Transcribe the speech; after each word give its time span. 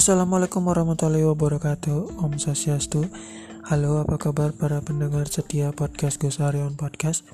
Assalamualaikum 0.00 0.64
warahmatullahi 0.64 1.28
wabarakatuh. 1.28 2.24
Om 2.24 2.40
Swastiastu. 2.40 3.04
Halo 3.68 4.00
apa 4.00 4.16
kabar 4.16 4.48
para 4.56 4.80
pendengar 4.80 5.28
setia 5.28 5.76
podcast 5.76 6.16
Gus 6.16 6.40
Arion 6.40 6.72
Podcast? 6.72 7.28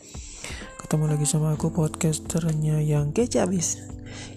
Ketemu 0.83 1.15
lagi 1.15 1.31
sama 1.31 1.55
aku 1.55 1.71
podcasternya 1.71 2.83
yang 2.83 3.15
kece 3.15 3.39
abis. 3.39 3.87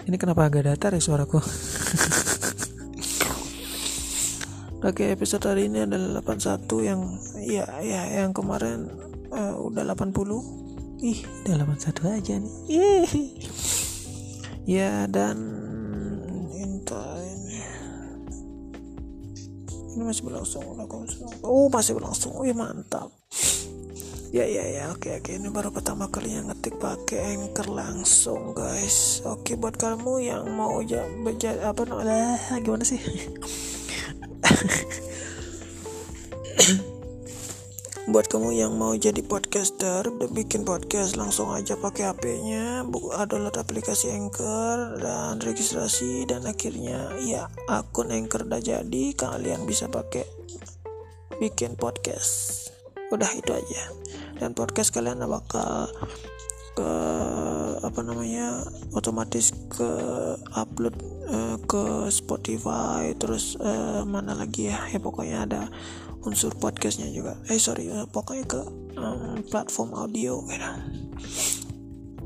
Ini 0.05 0.13
kenapa 0.21 0.45
agak 0.45 0.69
datar 0.69 0.93
ya 0.93 1.01
suaraku? 1.01 1.41
Oke 4.85 5.09
episode 5.09 5.49
hari 5.49 5.65
ini 5.65 5.89
adalah 5.89 6.21
81 6.21 6.69
yang 6.85 7.01
ya 7.41 7.65
ya 7.81 8.13
yang 8.13 8.29
kemarin 8.29 8.93
uh, 9.33 9.57
udah 9.57 9.81
80 9.81 11.01
Ih 11.01 11.25
udah 11.49 11.65
81 11.65 12.17
aja 12.21 12.33
nih. 12.37 12.53
Ih. 12.77 13.09
Ya 14.69 15.09
dan 15.09 15.68
ini 19.99 20.07
masih 20.07 20.23
berlangsung. 20.23 20.63
Oh 21.43 21.67
masih 21.67 21.99
berlangsung. 21.99 22.39
Oh 22.39 22.47
ya 22.47 22.55
mantap. 22.55 23.11
Ya 24.31 24.47
ya 24.47 24.63
ya. 24.63 24.95
Oke 24.95 25.19
oke. 25.19 25.35
Ini 25.35 25.51
baru 25.51 25.75
pertama 25.75 26.07
kali 26.07 26.39
yang 26.39 26.47
ngetik 26.47 26.79
pakai 26.79 27.35
anchor 27.35 27.67
langsung 27.67 28.55
guys. 28.55 29.19
Oke 29.27 29.59
buat 29.59 29.75
kamu 29.75 30.23
yang 30.23 30.47
mau 30.55 30.79
ya 30.79 31.03
apa 31.67 31.83
namanya? 31.83 32.39
Gimana 32.63 32.87
sih 32.87 33.03
buat 38.09 38.25
kamu 38.25 38.57
yang 38.57 38.73
mau 38.73 38.97
jadi 38.97 39.21
podcaster 39.21 40.09
udah 40.09 40.33
bikin 40.33 40.65
podcast 40.65 41.13
langsung 41.13 41.53
aja 41.53 41.77
pakai 41.77 42.09
HP-nya 42.09 42.81
download 43.29 43.53
aplikasi 43.53 44.09
Anchor 44.09 44.97
dan 44.97 45.37
registrasi 45.37 46.25
dan 46.25 46.41
akhirnya 46.49 47.13
ya 47.21 47.45
akun 47.69 48.09
Anchor 48.09 48.49
udah 48.49 48.57
jadi 48.65 49.13
kalian 49.13 49.69
bisa 49.69 49.93
pakai 49.93 50.25
bikin 51.37 51.77
podcast. 51.77 52.73
Udah 53.13 53.29
itu 53.37 53.53
aja. 53.53 53.83
Dan 54.41 54.57
podcast 54.57 54.89
kalian 54.89 55.21
bakal 55.29 55.93
ke 56.73 56.91
apa 57.85 57.99
namanya 58.01 58.65
otomatis 58.97 59.53
ke 59.79 59.91
upload 60.59 60.95
uh, 61.31 61.55
ke 61.63 62.11
Spotify 62.11 63.15
terus 63.15 63.55
uh, 63.63 64.03
mana 64.03 64.35
lagi 64.35 64.67
ya? 64.67 64.83
Ya 64.91 64.99
pokoknya 64.99 65.47
ada 65.47 65.61
unsur 66.27 66.51
podcastnya 66.59 67.07
juga. 67.15 67.39
Eh 67.47 67.55
sorry 67.55 67.87
uh, 67.87 68.03
pokoknya 68.11 68.43
ke 68.43 68.61
um, 68.99 69.39
platform 69.47 69.95
audio. 69.95 70.43
Gitu 70.43 70.67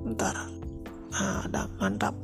ntar. 0.04 0.36
Nah, 1.14 1.46
ada 1.46 1.70
mantap. 1.80 2.18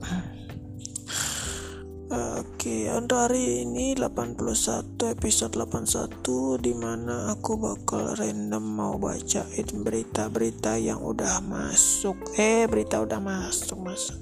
Oke, 2.10 2.90
untuk 2.90 3.22
hari 3.22 3.70
ini 3.70 3.94
81 3.94 5.14
episode 5.14 5.54
81 5.54 6.58
di 6.58 6.74
mana 6.74 7.30
aku 7.30 7.54
bakal 7.62 8.18
random 8.18 8.66
mau 8.66 8.98
bacain 8.98 9.70
berita-berita 9.86 10.82
yang 10.82 11.06
udah 11.06 11.38
masuk. 11.46 12.18
Eh, 12.34 12.66
berita 12.66 13.06
udah 13.06 13.22
masuk 13.22 13.78
masuk. 13.86 14.18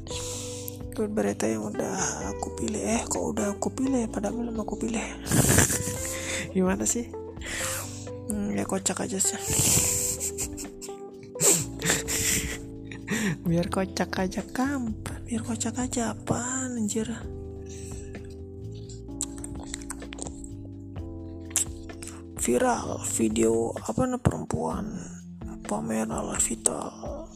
Berita 1.06 1.46
yang 1.46 1.70
udah 1.70 1.94
aku 2.34 2.58
pilih. 2.58 2.82
Eh, 2.82 3.06
kok 3.06 3.22
udah 3.22 3.54
aku 3.54 3.70
pilih? 3.70 4.10
Padahal 4.10 4.42
belum 4.42 4.58
aku 4.58 4.82
pilih. 4.82 5.06
Gimana 6.58 6.90
sih? 6.90 7.28
hmm, 8.28 8.56
ya 8.56 8.64
kocak 8.68 9.08
aja 9.08 9.20
sih 9.20 9.40
biar 13.48 13.72
kocak 13.72 14.12
aja 14.20 14.44
kampret 14.44 15.24
biar 15.24 15.42
kocak 15.44 15.80
aja 15.80 16.12
apa 16.12 16.68
anjir 16.68 17.08
viral 22.38 23.04
video 23.16 23.76
apa 23.84 24.08
nih 24.08 24.20
perempuan 24.20 24.86
pamer 25.68 26.08
alat 26.12 26.44
vital 26.44 27.32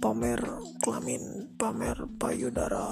pamer 0.00 0.40
pamer 1.58 1.96
payudara. 2.16 2.84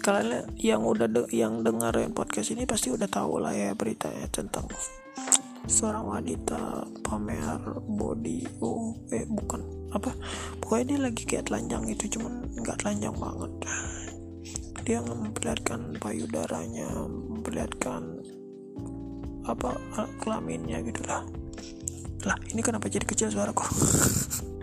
Kalian 0.00 0.48
yang 0.56 0.84
udah 0.84 1.08
de 1.08 1.28
yang 1.32 1.60
dengerin 1.60 2.16
podcast 2.16 2.56
ini 2.56 2.64
pasti 2.64 2.88
udah 2.88 3.04
tahu 3.04 3.40
lah 3.40 3.52
ya 3.52 3.76
beritanya 3.76 4.24
tentang 4.32 4.64
seorang 5.68 6.08
wanita 6.08 6.88
pamer 7.04 7.60
body. 7.84 8.44
Oh 8.64 8.96
eh 9.12 9.28
bukan. 9.28 9.60
Apa? 9.92 10.14
Pokoknya 10.62 10.84
dia 10.94 10.98
lagi 11.10 11.22
kayak 11.26 11.52
telanjang 11.52 11.84
itu 11.90 12.16
cuman 12.16 12.48
nggak 12.60 12.78
telanjang 12.80 13.16
banget. 13.18 13.52
Dia 14.86 14.98
memperlihatkan 15.04 16.00
payudaranya 16.00 16.88
memperlihatkan 17.08 18.20
apa 19.48 19.72
kelaminnya 20.20 20.84
gitulah 20.84 21.24
lah 22.28 22.36
ini 22.52 22.60
kenapa 22.60 22.92
jadi 22.92 23.08
kecil 23.08 23.32
suaraku 23.32 23.64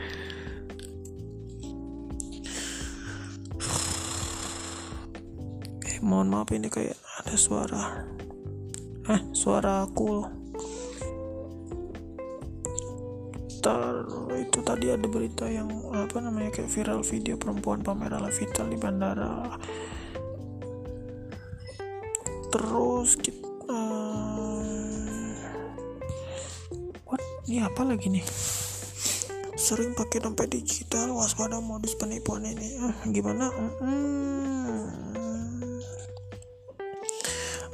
mohon 6.07 6.31
maaf 6.31 6.47
ini 6.56 6.72
kayak 6.72 6.95
ada 7.19 7.35
suara. 7.35 8.07
Eh 9.12 9.22
suara 9.35 9.84
aku 9.84 10.23
Tar, 13.57 14.06
itu 14.38 14.63
tadi 14.63 14.88
ada 14.88 15.03
berita 15.12 15.44
yang 15.50 15.68
apa 15.91 16.23
namanya 16.23 16.56
kayak 16.56 16.72
viral 16.72 17.03
video 17.03 17.35
perempuan 17.35 17.84
pamer 17.84 18.16
ala 18.16 18.31
vital 18.31 18.72
di 18.72 18.79
bandara. 18.79 19.59
Terus 22.47 23.19
kita 23.19 23.44
uh, 23.68 25.35
what? 27.12 27.19
Ini 27.50 27.68
apa 27.68 27.81
lagi 27.84 28.07
nih? 28.07 28.24
Sering 29.59 29.97
pakai 30.00 30.24
dompet 30.24 30.47
digital 30.53 31.12
waspada 31.18 31.59
modus 31.59 31.97
penipuan 32.00 32.47
ini. 32.47 32.79
Uh, 32.79 32.95
gimana? 33.12 33.51
Hmm. 33.84 35.16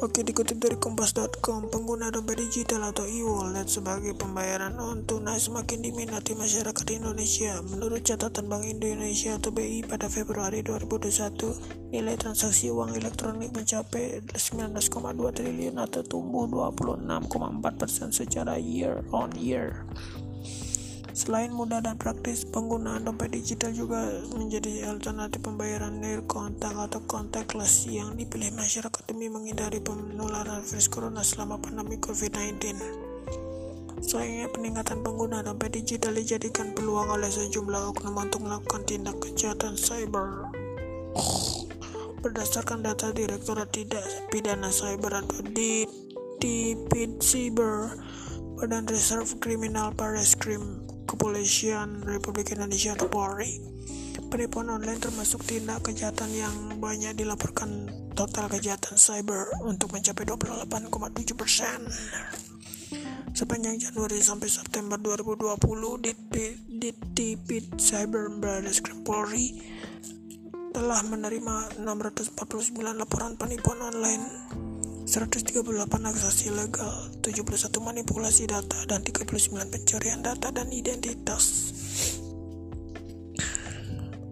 Oke, 0.02 0.26
dikutip 0.26 0.58
dari 0.58 0.74
kompas.com, 0.82 1.70
pengguna 1.70 2.10
dompet 2.10 2.42
digital 2.42 2.90
atau 2.90 3.06
e-wallet 3.06 3.70
sebagai 3.70 4.18
pembayaran 4.18 4.74
non 4.74 5.06
tunai 5.06 5.38
semakin 5.38 5.86
diminati 5.86 6.34
masyarakat 6.34 6.88
Indonesia. 6.98 7.62
Menurut 7.62 8.02
catatan 8.02 8.50
Bank 8.50 8.66
Indonesia 8.66 9.38
atau 9.38 9.54
BI 9.54 9.86
pada 9.86 10.10
Februari 10.10 10.66
2021, 10.66 11.94
nilai 11.94 12.18
transaksi 12.18 12.74
uang 12.74 12.98
elektronik 12.98 13.54
mencapai 13.54 14.26
19,2 14.34 14.82
triliun 15.30 15.78
atau 15.78 16.02
tumbuh 16.02 16.50
26,4% 16.50 18.18
secara 18.18 18.58
year 18.58 19.06
on 19.14 19.30
year. 19.38 19.86
Selain 21.14 21.54
mudah 21.54 21.78
dan 21.78 21.94
praktis, 22.02 22.42
penggunaan 22.42 23.06
dompet 23.06 23.30
digital 23.38 23.70
juga 23.70 24.02
menjadi 24.34 24.90
alternatif 24.90 25.46
pembayaran 25.46 26.02
nil 26.02 26.26
kontak 26.26 26.74
atau 26.74 27.06
contactless 27.06 27.86
yang 27.86 28.18
dipilih 28.18 28.50
masyarakat 28.58 28.98
demi 29.06 29.30
menghindari 29.30 29.78
penularan 29.78 30.66
virus 30.66 30.90
corona 30.90 31.22
selama 31.22 31.62
pandemi 31.62 32.02
COVID-19. 32.02 32.82
Sayangnya 34.02 34.50
peningkatan 34.58 35.06
pengguna 35.06 35.46
dompet 35.46 35.78
digital 35.78 36.18
dijadikan 36.18 36.74
peluang 36.74 37.06
oleh 37.14 37.30
sejumlah 37.30 37.94
oknum 37.94 38.18
untuk 38.18 38.42
melakukan 38.50 38.82
tindak 38.90 39.22
kejahatan 39.22 39.78
cyber. 39.78 40.50
Berdasarkan 42.26 42.82
data 42.82 43.14
Direktorat 43.14 43.70
Tidak 43.70 44.34
Pidana 44.34 44.74
Cyber 44.74 45.22
atau 45.22 45.46
DPID 45.46 47.22
Cyber, 47.22 48.02
Badan 48.58 48.90
Reserve 48.90 49.38
Kriminal 49.38 49.94
Barreskrim 49.94 50.93
Kepolisian 51.14 52.02
Republik 52.02 52.58
Indonesia 52.58 52.98
atau 52.98 53.06
Polri. 53.06 53.62
Penipuan 54.34 54.74
online 54.74 54.98
termasuk 54.98 55.46
tindak 55.46 55.86
kejahatan 55.86 56.34
yang 56.34 56.82
banyak 56.82 57.14
dilaporkan 57.14 57.86
total 58.18 58.50
kejahatan 58.50 58.98
cyber 58.98 59.46
untuk 59.62 59.94
mencapai 59.94 60.26
28,7 60.26 61.38
persen. 61.38 61.86
Sepanjang 63.34 63.78
Januari 63.78 64.22
sampai 64.26 64.50
September 64.50 64.98
2020, 64.98 66.02
Ditpid 67.14 67.66
Cyber 67.78 68.34
Barreskrim 68.34 69.06
Polri 69.06 69.58
telah 70.74 71.02
menerima 71.06 71.78
649 71.82 72.74
laporan 72.98 73.38
penipuan 73.38 73.78
online 73.86 74.43
138 75.14 76.10
akses 76.10 76.50
ilegal, 76.50 77.14
71 77.22 77.70
manipulasi 77.86 78.50
data, 78.50 78.82
dan 78.90 79.06
39 79.06 79.70
pencurian 79.70 80.26
data 80.26 80.50
dan 80.50 80.74
identitas. 80.74 81.70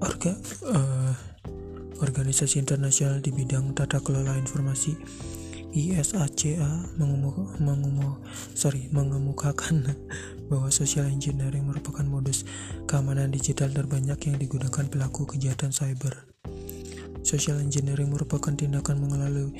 Orga, 0.01 0.33
uh, 0.65 1.13
organisasi 2.01 2.57
internasional 2.57 3.21
di 3.21 3.29
bidang 3.29 3.77
tata 3.77 4.01
kelola 4.01 4.33
informasi 4.41 4.97
ISACA 5.69 6.97
mengumum, 6.97 7.53
mengumum, 7.61 8.17
sorry, 8.57 8.89
mengemukakan 8.89 9.85
bahwa 10.49 10.73
social 10.73 11.05
engineering 11.05 11.69
merupakan 11.69 12.09
modus 12.09 12.41
keamanan 12.89 13.29
digital 13.29 13.69
terbanyak 13.69 14.17
yang 14.25 14.41
digunakan 14.41 14.89
pelaku 14.89 15.29
kejahatan 15.29 15.69
cyber. 15.69 16.30
Social 17.21 17.61
engineering 17.61 18.09
merupakan 18.09 18.53
tindakan 18.53 18.97
mengelabui, 18.97 19.53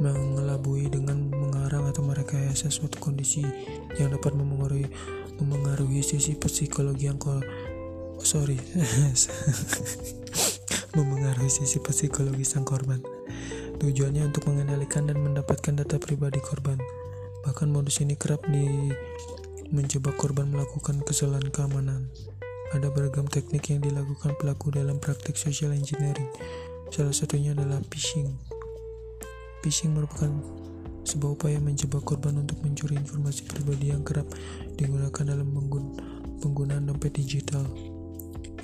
mengelabui 0.00 0.84
dengan 0.92 1.32
mengarang 1.32 1.88
atau 1.88 2.04
merekayasa 2.04 2.68
suatu 2.68 3.00
kondisi 3.00 3.44
yang 3.96 4.12
dapat 4.12 4.36
memengaruhi, 4.36 4.88
memengaruhi 5.40 6.04
sisi 6.04 6.36
psikologi 6.36 7.08
yang 7.08 7.16
ko, 7.16 7.40
sorry 8.20 8.60
memengaruhi 10.96 11.52
sisi 11.52 11.78
psikologi 11.80 12.44
sang 12.44 12.64
korban. 12.64 13.00
Tujuannya 13.76 14.32
untuk 14.32 14.48
mengendalikan 14.48 15.04
dan 15.04 15.20
mendapatkan 15.20 15.76
data 15.76 16.00
pribadi 16.00 16.40
korban. 16.40 16.80
Bahkan 17.44 17.68
modus 17.68 18.00
ini 18.00 18.16
kerap 18.16 18.40
di 18.48 18.90
menjebak 19.68 20.16
korban 20.16 20.48
melakukan 20.48 21.04
kesalahan 21.04 21.52
keamanan. 21.52 22.08
Ada 22.72 22.90
beragam 22.90 23.28
teknik 23.28 23.70
yang 23.70 23.84
dilakukan 23.84 24.34
pelaku 24.40 24.74
dalam 24.74 24.98
praktik 24.98 25.36
social 25.36 25.76
engineering. 25.76 26.26
Salah 26.86 27.14
satunya 27.14 27.50
adalah 27.50 27.82
phishing. 27.90 28.30
Phishing 29.60 29.92
merupakan 29.92 30.30
sebuah 31.06 31.38
upaya 31.38 31.58
menjebak 31.58 32.02
korban 32.06 32.38
untuk 32.38 32.62
mencuri 32.62 32.98
informasi 32.98 33.46
pribadi 33.46 33.90
yang 33.90 34.06
kerap 34.06 34.26
digunakan 34.78 35.34
dalam 35.34 35.50
penggunaan 36.42 36.86
dompet 36.86 37.14
digital. 37.18 37.66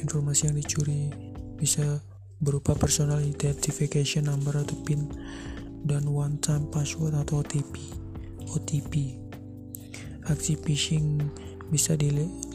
Informasi 0.03 0.51
yang 0.51 0.57
dicuri 0.59 1.11
bisa 1.59 2.03
berupa 2.43 2.75
personal 2.75 3.23
identification 3.23 4.27
number 4.27 4.59
atau 4.59 4.75
PIN 4.83 5.07
dan 5.87 6.07
one 6.11 6.39
time 6.43 6.67
password 6.71 7.15
atau 7.15 7.43
OTP. 7.43 7.75
OTP. 8.51 9.19
Aksi 10.31 10.59
phishing 10.59 11.27
bisa 11.71 11.99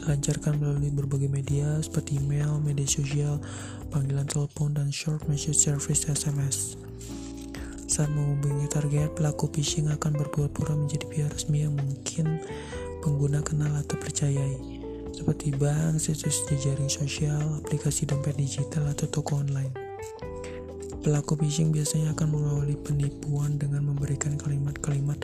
dilancarkan 0.08 0.56
melalui 0.56 0.88
berbagai 0.88 1.28
media 1.28 1.68
seperti 1.84 2.16
email, 2.16 2.56
media 2.64 2.88
sosial, 2.88 3.36
panggilan 3.92 4.24
telepon, 4.24 4.72
dan 4.72 4.88
short 4.88 5.20
message 5.28 5.60
service 5.60 6.08
SMS. 6.08 6.80
Saat 7.84 8.08
menghubungi 8.16 8.72
target, 8.72 9.12
pelaku 9.12 9.52
phishing 9.52 9.92
akan 9.92 10.16
berpura-pura 10.16 10.72
menjadi 10.72 11.04
pihak 11.12 11.28
resmi 11.36 11.68
yang 11.68 11.76
mungkin 11.76 12.40
pengguna 13.04 13.44
kenal 13.44 13.68
atau 13.76 14.00
percayai, 14.00 14.56
seperti 15.12 15.52
bank, 15.52 16.00
situs 16.00 16.40
jejaring 16.48 16.88
sosial, 16.88 17.60
aplikasi 17.60 18.08
dompet 18.08 18.40
digital, 18.40 18.88
atau 18.88 19.12
toko 19.12 19.44
online. 19.44 19.76
Pelaku 21.04 21.36
phishing 21.36 21.68
biasanya 21.68 22.16
akan 22.16 22.32
mengawali 22.32 22.80
penipuan 22.80 23.60
dengan 23.60 23.84
memberikan 23.84 24.40
kalimat-kalimat 24.40 25.20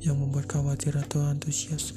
yang 0.00 0.16
membuat 0.16 0.48
khawatir 0.48 0.96
atau 0.96 1.20
antusias 1.20 1.92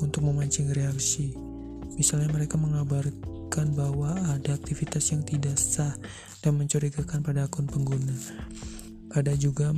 untuk 0.00 0.24
memancing 0.24 0.72
reaksi. 0.72 1.53
Misalnya 1.94 2.32
mereka 2.32 2.56
mengabarkan 2.56 3.76
bahwa 3.76 4.16
ada 4.32 4.56
aktivitas 4.56 5.12
yang 5.12 5.22
tidak 5.22 5.60
sah 5.60 5.94
dan 6.40 6.56
mencurigakan 6.56 7.20
pada 7.20 7.46
akun 7.48 7.68
pengguna. 7.68 8.16
Ada 9.14 9.36
juga 9.36 9.70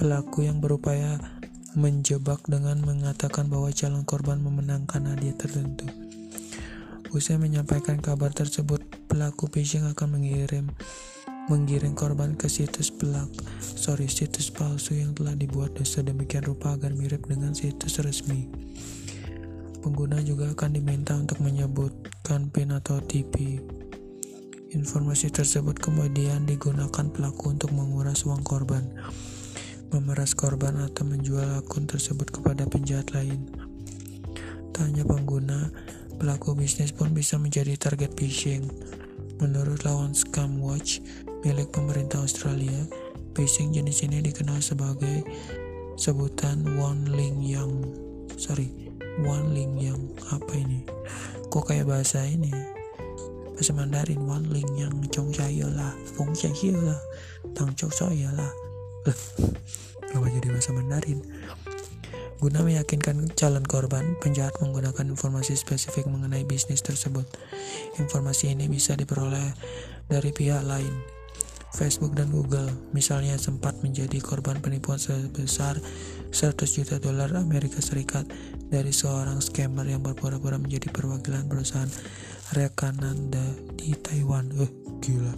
pelaku 0.00 0.48
yang 0.48 0.58
berupaya 0.58 1.20
menjebak 1.78 2.42
dengan 2.50 2.82
mengatakan 2.82 3.46
bahwa 3.46 3.70
calon 3.70 4.02
korban 4.02 4.42
memenangkan 4.42 5.06
hadiah 5.06 5.36
tertentu. 5.38 5.86
Usai 7.14 7.38
menyampaikan 7.38 8.02
kabar 8.02 8.34
tersebut, 8.34 8.82
pelaku 9.10 9.50
phishing 9.50 9.86
akan 9.86 10.18
mengirim 10.18 10.70
mengirim 11.50 11.98
korban 11.98 12.38
ke 12.38 12.46
situs 12.46 12.94
pelak, 12.94 13.26
sorry 13.58 14.06
situs 14.06 14.54
palsu 14.54 14.94
yang 14.94 15.18
telah 15.18 15.34
dibuat 15.34 15.74
sedemikian 15.82 16.46
rupa 16.46 16.78
agar 16.78 16.94
mirip 16.94 17.26
dengan 17.26 17.50
situs 17.58 17.98
resmi. 17.98 18.46
Pengguna 19.80 20.20
juga 20.20 20.44
akan 20.52 20.76
diminta 20.76 21.16
untuk 21.16 21.40
menyebutkan 21.40 22.52
PIN 22.52 22.76
atau 22.76 23.00
OTP. 23.00 23.64
Informasi 24.76 25.32
tersebut 25.32 25.80
kemudian 25.80 26.44
digunakan 26.44 27.08
pelaku 27.08 27.56
untuk 27.56 27.72
menguras 27.72 28.28
uang 28.28 28.44
korban, 28.44 28.84
memeras 29.88 30.36
korban 30.36 30.84
atau 30.84 31.08
menjual 31.08 31.64
akun 31.64 31.88
tersebut 31.88 32.28
kepada 32.28 32.68
penjahat 32.68 33.08
lain. 33.16 33.48
Tanya 34.76 35.08
pengguna, 35.08 35.72
pelaku 36.20 36.52
bisnis 36.52 36.92
pun 36.92 37.16
bisa 37.16 37.40
menjadi 37.40 37.72
target 37.80 38.12
phishing. 38.20 38.68
Menurut 39.40 39.88
lawan 39.88 40.12
Scam 40.12 40.60
Watch 40.60 41.00
milik 41.40 41.72
pemerintah 41.72 42.20
Australia, 42.20 42.84
phishing 43.32 43.72
jenis 43.72 44.04
ini 44.04 44.20
dikenal 44.20 44.60
sebagai 44.60 45.24
sebutan 45.96 46.76
One 46.76 47.08
Link 47.16 47.40
yang 47.40 47.80
sorry 48.36 48.89
Wan 49.26 49.50
Ling 49.50 49.74
yang 49.82 50.00
apa 50.30 50.54
ini? 50.54 50.86
Kok 51.50 51.74
kayak 51.74 51.90
bahasa 51.90 52.22
ini? 52.22 52.54
Bahasa 53.54 53.74
Mandarin 53.74 54.22
Ling 54.48 54.70
yang 54.78 54.94
Chong 55.10 55.34
saya 55.36 55.68
lah 55.68 55.92
Fong 56.16 56.32
saya 56.32 56.72
lah 56.78 57.00
Tang 57.52 57.74
Chok 57.74 57.92
saya 57.92 58.30
lah. 58.32 58.52
Jadi 60.10 60.48
bahasa 60.48 60.70
Mandarin? 60.72 61.20
Guna 62.40 62.64
meyakinkan 62.64 63.36
calon 63.36 63.68
korban, 63.68 64.16
penjahat 64.16 64.56
menggunakan 64.64 65.12
informasi 65.12 65.60
spesifik 65.60 66.08
mengenai 66.08 66.48
bisnis 66.48 66.80
tersebut. 66.80 67.28
Informasi 68.00 68.56
ini 68.56 68.64
bisa 68.64 68.96
diperoleh 68.96 69.52
dari 70.08 70.32
pihak 70.32 70.64
lain, 70.64 70.88
Facebook 71.80 72.12
dan 72.12 72.28
Google 72.28 72.68
misalnya 72.92 73.40
sempat 73.40 73.80
menjadi 73.80 74.20
korban 74.20 74.60
penipuan 74.60 75.00
sebesar 75.00 75.80
100 76.28 76.60
juta 76.76 77.00
dolar 77.00 77.32
Amerika 77.40 77.80
Serikat 77.80 78.28
dari 78.68 78.92
seorang 78.92 79.40
scammer 79.40 79.88
yang 79.88 80.04
berpura-pura 80.04 80.60
menjadi 80.60 80.92
perwakilan 80.92 81.48
perusahaan 81.48 81.88
rekanan 82.52 83.32
di 83.80 83.96
Taiwan. 83.96 84.52
Eh, 84.60 84.68
gila. 85.00 85.32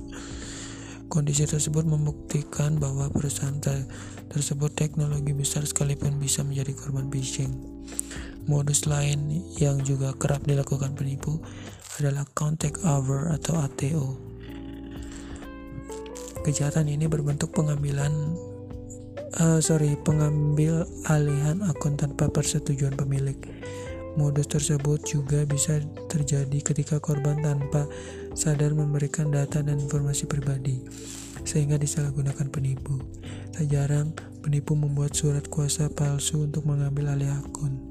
Kondisi 1.07 1.47
tersebut 1.47 1.87
membuktikan 1.87 2.75
bahwa 2.83 3.07
perusahaan 3.07 3.63
ter 3.63 3.87
tersebut 4.27 4.75
teknologi 4.75 5.31
besar 5.31 5.63
sekalipun 5.63 6.19
bisa 6.19 6.43
menjadi 6.43 6.75
korban 6.75 7.07
phishing. 7.07 7.55
Modus 8.51 8.91
lain 8.91 9.31
yang 9.63 9.79
juga 9.87 10.11
kerap 10.19 10.43
dilakukan 10.43 10.99
penipu 10.99 11.39
adalah 12.03 12.27
contact 12.35 12.83
over 12.83 13.31
atau 13.31 13.63
ATO 13.63 14.32
Kejahatan 16.43 16.91
ini 16.91 17.07
berbentuk 17.07 17.55
pengambilan 17.55 18.11
uh, 19.39 19.63
sorry 19.63 19.95
pengambil 20.03 20.83
alihan 21.07 21.63
akun 21.63 21.95
tanpa 21.95 22.27
persetujuan 22.27 22.99
pemilik. 22.99 23.39
Modus 24.19 24.45
tersebut 24.45 25.01
juga 25.09 25.49
bisa 25.49 25.81
terjadi 26.13 26.59
ketika 26.61 27.01
korban 27.01 27.41
tanpa 27.41 27.89
sadar 28.37 28.77
memberikan 28.77 29.33
data 29.33 29.65
dan 29.65 29.81
informasi 29.81 30.29
pribadi, 30.29 30.85
sehingga 31.49 31.81
disalahgunakan 31.81 32.51
penipu. 32.53 33.01
Tak 33.57 33.73
jarang, 33.73 34.13
penipu 34.45 34.77
membuat 34.77 35.17
surat 35.17 35.49
kuasa 35.49 35.89
palsu 35.89 36.45
untuk 36.45 36.69
mengambil 36.69 37.17
alih 37.17 37.33
akun. 37.41 37.89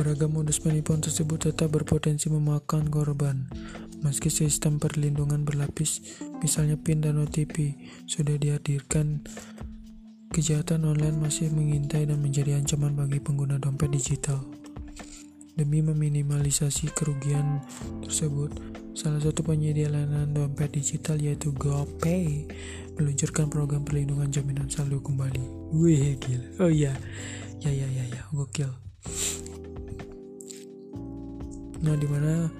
Beragam 0.00 0.32
modus 0.32 0.56
penipuan 0.56 1.04
tersebut 1.04 1.52
tetap 1.52 1.68
berpotensi 1.76 2.32
memakan 2.32 2.88
korban. 2.88 3.52
Meski 4.02 4.34
sistem 4.34 4.82
perlindungan 4.82 5.46
berlapis, 5.46 6.02
misalnya 6.42 6.74
PIN 6.74 7.06
dan 7.06 7.22
OTP, 7.22 7.78
sudah 8.10 8.34
dihadirkan, 8.34 9.22
kejahatan 10.34 10.82
online 10.82 11.22
masih 11.22 11.54
mengintai 11.54 12.10
dan 12.10 12.18
menjadi 12.18 12.58
ancaman 12.58 12.98
bagi 12.98 13.22
pengguna 13.22 13.62
dompet 13.62 13.94
digital. 13.94 14.42
Demi 15.54 15.84
meminimalisasi 15.84 16.90
kerugian 16.96 17.62
tersebut, 18.02 18.50
salah 18.98 19.22
satu 19.22 19.46
penyedia 19.46 19.86
layanan 19.86 20.34
dompet 20.34 20.74
digital 20.74 21.20
yaitu 21.22 21.54
GoPay 21.54 22.48
meluncurkan 22.98 23.46
program 23.52 23.86
perlindungan 23.86 24.32
jaminan 24.34 24.66
saldo 24.66 24.98
kembali. 24.98 25.72
Wih, 25.76 26.18
gila. 26.18 26.48
Oh 26.58 26.72
iya. 26.72 26.96
Ya 27.62 27.70
ya 27.70 27.86
ya 27.86 28.04
ya, 28.10 28.22
gokil. 28.34 28.72
Nah, 31.82 31.94
di 31.98 32.06
mana 32.10 32.50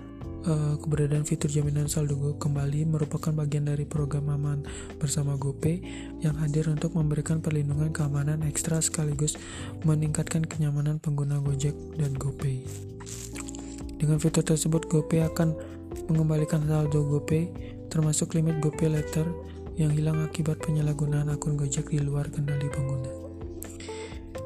uh, 0.46 0.74
keberadaan 0.78 1.22
fitur 1.22 1.50
jaminan 1.50 1.86
saldo 1.86 2.34
kembali 2.38 2.86
merupakan 2.86 3.30
bagian 3.30 3.70
dari 3.70 3.86
program 3.86 4.30
aman 4.32 4.66
bersama 4.98 5.38
GoPay 5.38 5.82
yang 6.22 6.34
hadir 6.38 6.66
untuk 6.70 6.98
memberikan 6.98 7.38
perlindungan 7.38 7.94
keamanan 7.94 8.42
ekstra 8.46 8.82
sekaligus 8.82 9.38
meningkatkan 9.86 10.42
kenyamanan 10.42 10.98
pengguna 10.98 11.38
Gojek 11.38 11.74
dan 11.98 12.14
GoPay. 12.14 12.66
Dengan 14.02 14.18
fitur 14.18 14.42
tersebut, 14.42 14.90
GoPay 14.90 15.22
akan 15.30 15.54
mengembalikan 16.10 16.66
saldo 16.66 17.06
GoPay 17.06 17.50
termasuk 17.86 18.34
limit 18.34 18.58
GoPay 18.58 18.90
Letter 18.90 19.26
yang 19.78 19.94
hilang 19.94 20.20
akibat 20.26 20.58
penyalahgunaan 20.60 21.30
akun 21.30 21.54
Gojek 21.54 21.94
di 21.94 22.02
luar 22.02 22.28
kendali 22.28 22.66
pengguna. 22.66 23.10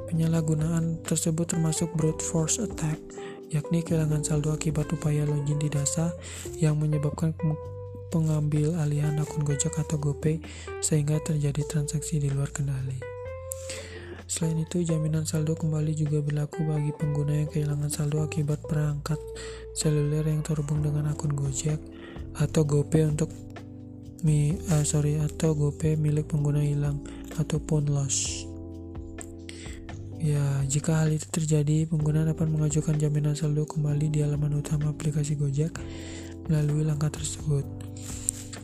Penyalahgunaan 0.07 1.03
tersebut 1.03 1.51
termasuk 1.51 1.91
brute 1.99 2.23
force 2.23 2.63
attack 2.63 3.01
yakni 3.51 3.83
kehilangan 3.87 4.27
saldo 4.27 4.51
akibat 4.51 4.91
upaya 4.91 5.23
login 5.23 5.59
di 5.63 5.71
dasa 5.71 6.11
yang 6.59 6.79
menyebabkan 6.83 7.35
pengambil 8.11 8.79
alihan 8.81 9.19
akun 9.19 9.43
Gojek 9.43 9.75
atau 9.79 9.99
GoPay 9.99 10.43
sehingga 10.83 11.19
terjadi 11.23 11.63
transaksi 11.67 12.23
di 12.23 12.31
luar 12.31 12.51
kendali. 12.55 12.99
Selain 14.27 14.59
itu, 14.59 14.83
jaminan 14.83 15.23
saldo 15.23 15.55
kembali 15.55 15.95
juga 15.95 16.19
berlaku 16.19 16.67
bagi 16.67 16.91
pengguna 16.91 17.47
yang 17.47 17.51
kehilangan 17.51 17.91
saldo 17.95 18.27
akibat 18.27 18.59
perangkat 18.67 19.23
seluler 19.71 20.27
yang 20.27 20.43
terhubung 20.43 20.83
dengan 20.83 21.15
akun 21.15 21.31
Gojek 21.31 21.79
atau 22.35 22.67
GoPay 22.67 23.07
untuk 23.07 23.31
mi 24.27 24.59
uh, 24.75 24.83
sorry 24.83 25.23
atau 25.23 25.55
GoPay 25.55 25.95
milik 25.95 26.27
pengguna 26.27 26.59
hilang 26.59 27.07
atau 27.39 27.63
phone 27.63 27.87
loss. 27.87 28.49
Ya, 30.17 30.65
jika 30.65 31.05
hal 31.05 31.13
itu 31.13 31.29
terjadi, 31.29 31.85
pengguna 31.85 32.25
dapat 32.25 32.49
mengajukan 32.49 32.97
jaminan 32.97 33.37
saldo 33.37 33.69
kembali 33.69 34.09
di 34.09 34.25
halaman 34.25 34.65
utama 34.65 34.89
aplikasi 34.89 35.37
Gojek 35.37 35.77
melalui 36.49 36.89
langkah 36.89 37.13
tersebut. 37.13 37.69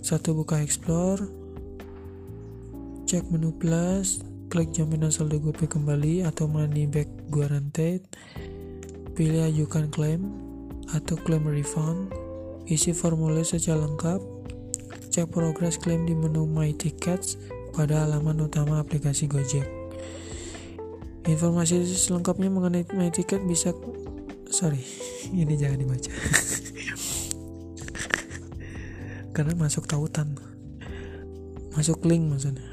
Satu 0.00 0.32
buka 0.32 0.64
Explore, 0.64 1.28
cek 3.04 3.28
menu 3.28 3.52
plus, 3.52 4.24
klik 4.48 4.72
jaminan 4.72 5.12
saldo 5.12 5.36
GoPay 5.36 5.68
kembali 5.68 6.24
atau 6.24 6.48
money 6.48 6.88
back 6.88 7.12
guaranteed, 7.28 8.00
pilih 9.12 9.44
ajukan 9.52 9.92
klaim 9.92 10.32
atau 10.96 11.20
klaim 11.20 11.44
refund, 11.44 12.08
isi 12.64 12.96
formulir 12.96 13.44
secara 13.44 13.84
lengkap, 13.84 14.24
cek 15.12 15.28
progres 15.28 15.76
klaim 15.76 16.08
di 16.08 16.16
menu 16.16 16.48
My 16.48 16.72
Tickets 16.72 17.36
pada 17.76 18.08
halaman 18.08 18.40
utama 18.40 18.80
aplikasi 18.80 19.28
Gojek. 19.28 19.81
Informasi 21.22 21.86
selengkapnya 21.86 22.50
mengenai 22.50 22.82
my 22.98 23.06
ticket 23.14 23.46
bisa 23.46 23.70
sorry 24.50 24.82
ini 25.30 25.54
jangan 25.54 25.78
dibaca. 25.78 26.10
Karena 29.34 29.56
masuk 29.56 29.88
tautan. 29.88 30.36
Masuk 31.72 32.04
link 32.04 32.28
maksudnya. 32.28 32.68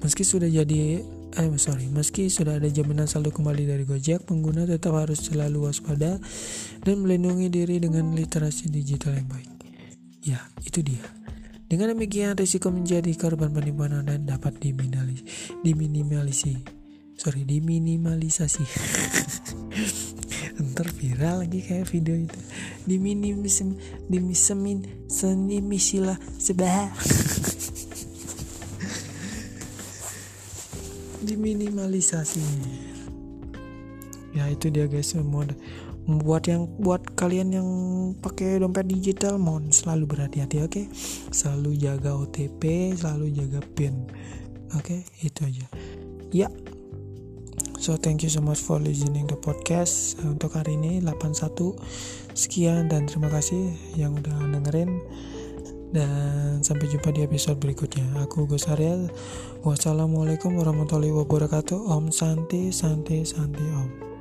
Meski 0.00 0.24
sudah 0.24 0.48
jadi 0.48 1.04
eh 1.34 1.58
sorry. 1.60 1.90
Meski 1.90 2.30
sudah 2.30 2.62
ada 2.62 2.70
jaminan 2.70 3.10
saldo 3.10 3.34
kembali 3.34 3.66
dari 3.68 3.84
Gojek 3.84 4.24
pengguna 4.24 4.64
tetap 4.64 4.96
harus 4.96 5.20
selalu 5.20 5.68
waspada 5.68 6.16
dan 6.86 6.96
melindungi 7.02 7.52
diri 7.52 7.76
dengan 7.82 8.16
literasi 8.16 8.72
digital 8.72 9.18
yang 9.18 9.28
baik. 9.28 9.50
Ya 10.24 10.40
itu 10.64 10.80
dia. 10.80 11.04
Dengan 11.68 11.92
demikian 11.92 12.38
risiko 12.38 12.70
menjadi 12.70 13.10
korban 13.18 13.50
penipuan 13.50 14.06
dan 14.06 14.24
dapat 14.24 14.56
diminimalisir 15.64 16.60
sorry 17.16 17.46
diminimalisasi. 17.46 18.64
Ntar 20.54 20.88
viral 20.94 21.46
lagi 21.46 21.60
kayak 21.62 21.90
video 21.90 22.14
itu. 22.14 22.38
Diminimisem 22.86 23.78
dimisemin 24.06 25.08
senimisilah 25.10 26.18
sebah. 26.38 26.90
Diminimalisasi. 31.24 32.44
Ya 34.34 34.50
itu 34.50 34.68
dia 34.70 34.90
guys 34.90 35.14
semua 35.14 35.46
buat 36.04 36.44
yang 36.44 36.68
buat 36.76 37.00
kalian 37.16 37.48
yang 37.56 37.68
pakai 38.20 38.60
dompet 38.60 38.84
digital 38.84 39.40
mohon 39.40 39.72
selalu 39.72 40.04
berhati-hati 40.04 40.60
oke? 40.60 40.68
Okay? 40.68 40.86
selalu 41.32 41.80
jaga 41.80 42.12
OTP 42.12 42.92
selalu 42.92 43.32
jaga 43.32 43.64
PIN 43.72 44.04
oke? 44.76 44.84
Okay? 44.84 45.00
itu 45.24 45.40
aja. 45.48 45.64
Ya 46.28 46.52
So 47.84 48.00
thank 48.00 48.24
you 48.24 48.32
so 48.32 48.40
much 48.40 48.64
for 48.64 48.80
listening 48.80 49.28
the 49.28 49.36
podcast 49.36 50.16
untuk 50.24 50.56
hari 50.56 50.80
ini 50.80 51.04
81 51.04 51.76
sekian 52.32 52.88
dan 52.88 53.04
terima 53.04 53.28
kasih 53.28 53.76
yang 53.92 54.16
udah 54.16 54.40
dengerin 54.56 55.04
dan 55.92 56.64
sampai 56.64 56.88
jumpa 56.88 57.12
di 57.12 57.28
episode 57.28 57.60
berikutnya. 57.60 58.24
Aku 58.24 58.48
Gus 58.48 58.72
Arya. 58.72 59.04
Wassalamualaikum 59.68 60.56
warahmatullahi 60.56 61.12
wabarakatuh. 61.12 61.76
Om 61.76 62.08
Santi 62.08 62.72
Santi 62.72 63.20
Santi 63.20 63.60
Om. 63.60 64.13